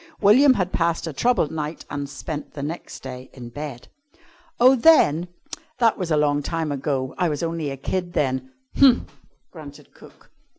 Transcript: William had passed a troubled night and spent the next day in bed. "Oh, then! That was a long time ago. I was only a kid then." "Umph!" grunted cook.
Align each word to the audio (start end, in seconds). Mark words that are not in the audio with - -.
William 0.19 0.55
had 0.55 0.73
passed 0.73 1.05
a 1.05 1.13
troubled 1.13 1.51
night 1.51 1.85
and 1.87 2.09
spent 2.09 2.55
the 2.55 2.63
next 2.63 3.03
day 3.03 3.29
in 3.33 3.49
bed. 3.49 3.87
"Oh, 4.59 4.75
then! 4.75 5.27
That 5.77 5.95
was 5.95 6.09
a 6.09 6.17
long 6.17 6.41
time 6.41 6.71
ago. 6.71 7.13
I 7.19 7.29
was 7.29 7.43
only 7.43 7.69
a 7.69 7.77
kid 7.77 8.13
then." 8.13 8.51
"Umph!" 8.81 9.15
grunted 9.51 9.93
cook. 9.93 10.31